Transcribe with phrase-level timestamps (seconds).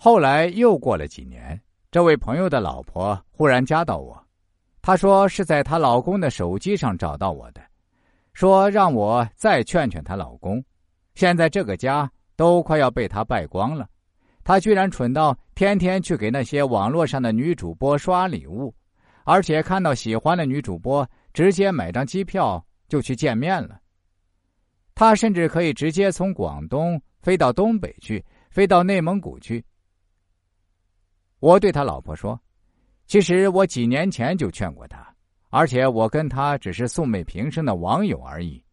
[0.00, 4.16] 后来又过了几年，这位朋友的老婆忽然加到我，
[4.80, 7.60] 她说是在她老公的手机上找到我的，
[8.32, 10.64] 说让我再劝劝她老公。
[11.16, 13.88] 现在这个家都快要被她败光了，
[14.44, 18.72] 她居然蠢到天天去给那些网络上的女主播刷礼物，
[19.24, 23.80] 而且看到喜欢的女主播，直接买张机票就去见面了。
[24.94, 29.64] 他甚至可以直接从广东飞到东北去，飞到内蒙古去。
[31.40, 32.40] 我对他老婆说
[33.06, 35.14] ：“其实我几年前就劝过他，
[35.50, 38.64] 而且我跟他只是素昧平生的网友而已。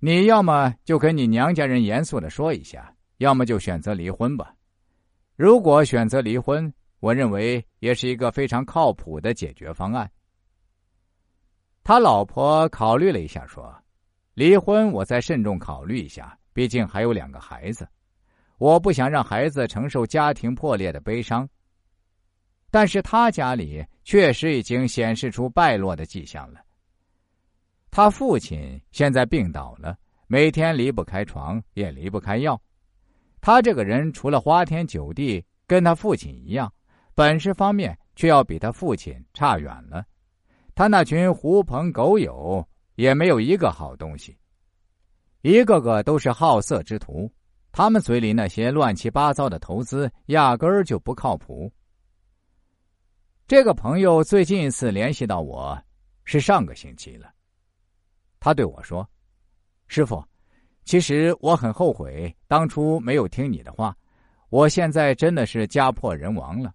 [0.00, 4.52] 你要么就跟你娘家人严肃的说一下，要么就选择离婚吧。
[5.36, 10.10] 如果选择离婚，我认为也是一个非常靠谱的解决方案。”
[11.84, 13.72] 他老婆考虑了一下，说
[14.34, 17.86] ：“离婚，我再慎重考虑一下，毕竟还有两个孩子。”
[18.62, 21.48] 我不想让孩子承受家庭破裂的悲伤，
[22.70, 26.60] 但是他家里确实已经显示出败落的迹象了。
[27.90, 32.62] 他父亲现在病倒了，每天离不开床，也离不开药。
[33.40, 36.72] 他这个人除了花天酒地，跟他父亲一样，
[37.16, 40.06] 本事方面却要比他父亲差远了。
[40.72, 44.38] 他那群狐朋狗友也没有一个好东西，
[45.40, 47.28] 一个个都是好色之徒。
[47.72, 51.72] 他们嘴里那些乱七八糟的投资，压根儿就不靠谱。
[53.48, 55.82] 这个朋友最近一次联系到我，
[56.24, 57.32] 是上个星期了。
[58.38, 59.08] 他对我说
[59.88, 60.22] ：“师傅，
[60.84, 63.96] 其实我很后悔当初没有听你的话。
[64.50, 66.74] 我现在真的是家破人亡了，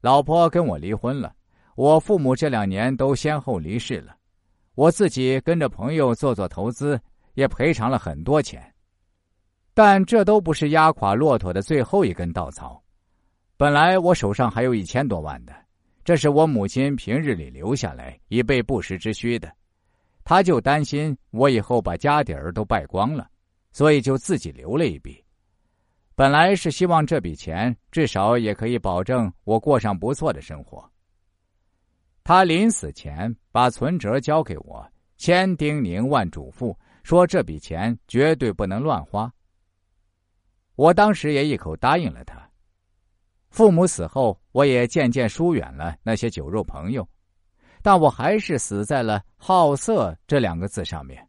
[0.00, 1.32] 老婆跟我离婚了，
[1.76, 4.16] 我父母这两年都先后离世了，
[4.74, 7.00] 我自己跟着朋友做做投资，
[7.34, 8.68] 也赔偿了很多钱。”
[9.74, 12.82] 但这都不是压垮骆驼的最后一根稻草。
[13.56, 15.54] 本来我手上还有一千多万的，
[16.04, 19.50] 这是我母亲平日里留下来以备不时之需的。
[20.24, 23.28] 他就担心我以后把家底儿都败光了，
[23.72, 25.22] 所以就自己留了一笔。
[26.14, 30.88] 本来是希望这笔钱至少也可以保证我过上不错的生活。
[32.22, 34.86] 他临死前把存折交给我，
[35.16, 39.32] 千叮咛万嘱咐，说这笔钱绝对不能乱花。
[40.74, 42.40] 我当时也一口答应了他。
[43.50, 47.06] 父母死后，我也渐渐疏远了那些酒肉朋友，
[47.82, 51.28] 但我还是死在了“好色”这两个字上面。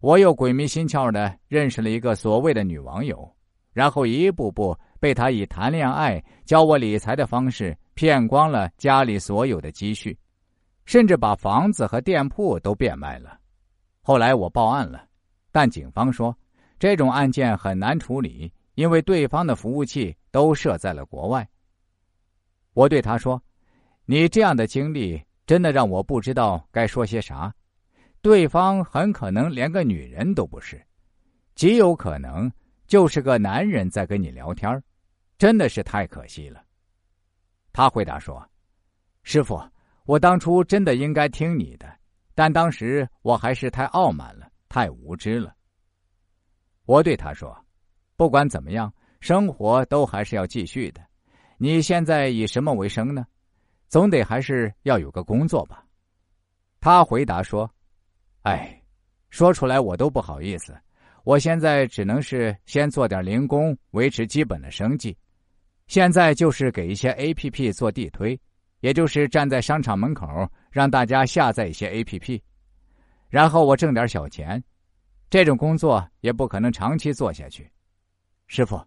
[0.00, 3.32] 我又鬼迷心窍的认识了一个所谓的女网友，
[3.72, 10.18] 然后一步步被她以谈恋爱、教我理财的方式骗光了家里所有的积蓄，
[10.84, 13.38] 甚至把房子和店铺都变卖了。
[14.00, 15.06] 后来我报案了，
[15.52, 16.36] 但警方说
[16.80, 18.52] 这种案件很难处理。
[18.74, 21.46] 因为对方的服务器都设在了国外，
[22.72, 23.42] 我对他说
[24.06, 27.54] ：“你这样的经历真的让我不知道该说些啥。
[28.22, 30.82] 对方很可能连个女人都不是，
[31.54, 32.50] 极有可能
[32.86, 34.82] 就是个男人在跟你聊天
[35.36, 36.64] 真的是太可惜了。”
[37.74, 38.42] 他回答说
[39.22, 39.60] ：“师傅，
[40.06, 41.94] 我当初真的应该听你的，
[42.34, 45.54] 但当时我还是太傲慢了，太无知了。”
[46.86, 47.54] 我对他说。
[48.22, 51.00] 不管怎么样，生活都还是要继续的。
[51.58, 53.26] 你现在以什么为生呢？
[53.88, 55.84] 总得还是要有个工作吧。
[56.80, 57.68] 他回答说
[58.46, 58.80] ：“哎，
[59.28, 60.72] 说出来我都不好意思。
[61.24, 65.18] 我现在只能是先做点零工，维持基本的生计。
[65.88, 68.40] 现在就是给一些 A P P 做地推，
[68.82, 70.28] 也就是站在商场门口
[70.70, 72.40] 让大家下载一些 A P P，
[73.28, 74.62] 然后我挣点小钱。
[75.28, 77.68] 这种工作也不可能长期做下去。”
[78.54, 78.78] 师傅，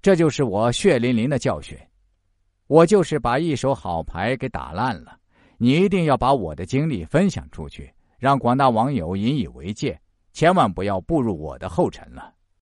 [0.00, 1.76] 这就是我血淋淋的教训。
[2.68, 5.14] 我就是把一手好牌给打烂了。
[5.58, 10.00] 你一定要把我的经历分享出去，让广大网友引以为戒，
[10.32, 12.32] 千万不要步入我的后尘了。